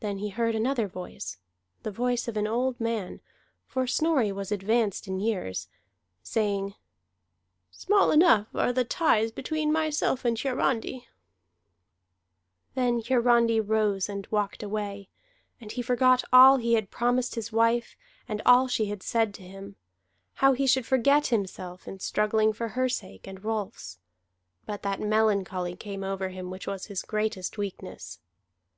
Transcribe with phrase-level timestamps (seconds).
[0.00, 1.38] Then he heard another voice,
[1.82, 3.22] the voice of an old man
[3.66, 5.66] for Snorri was advanced in years
[6.22, 6.74] saying:
[7.70, 11.08] "Small enough are the ties between myself and Hiarandi."
[12.74, 15.08] Then Hiarandi rose and walked away.
[15.58, 17.96] And he forgot all he had promised his wife,
[18.28, 19.76] and all she had said to him:
[20.34, 24.00] how he should forget himself in struggling for her sake and Rolf's.
[24.66, 28.18] But that melancholy came over him which was his greatest weakness.